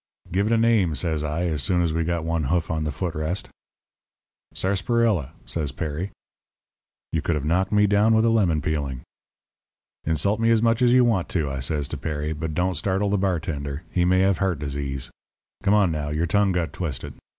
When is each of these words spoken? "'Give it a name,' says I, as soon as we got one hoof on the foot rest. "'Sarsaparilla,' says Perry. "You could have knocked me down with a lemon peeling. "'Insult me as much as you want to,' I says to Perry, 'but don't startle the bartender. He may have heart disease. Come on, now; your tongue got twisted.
"'Give 0.31 0.47
it 0.47 0.51
a 0.51 0.57
name,' 0.57 0.95
says 0.95 1.23
I, 1.23 1.45
as 1.45 1.61
soon 1.61 1.83
as 1.83 1.93
we 1.93 2.03
got 2.03 2.23
one 2.25 2.45
hoof 2.45 2.71
on 2.71 2.85
the 2.85 2.91
foot 2.91 3.13
rest. 3.13 3.49
"'Sarsaparilla,' 4.51 5.33
says 5.45 5.71
Perry. 5.71 6.09
"You 7.13 7.21
could 7.21 7.35
have 7.35 7.45
knocked 7.45 7.71
me 7.71 7.85
down 7.85 8.15
with 8.15 8.25
a 8.25 8.31
lemon 8.31 8.63
peeling. 8.63 9.01
"'Insult 10.03 10.39
me 10.39 10.49
as 10.49 10.63
much 10.63 10.81
as 10.81 10.91
you 10.91 11.05
want 11.05 11.29
to,' 11.29 11.51
I 11.51 11.59
says 11.59 11.87
to 11.89 11.97
Perry, 11.97 12.33
'but 12.33 12.55
don't 12.55 12.73
startle 12.73 13.11
the 13.11 13.19
bartender. 13.19 13.83
He 13.91 14.03
may 14.03 14.21
have 14.21 14.39
heart 14.39 14.57
disease. 14.57 15.11
Come 15.61 15.75
on, 15.75 15.91
now; 15.91 16.09
your 16.09 16.25
tongue 16.25 16.51
got 16.51 16.73
twisted. 16.73 17.13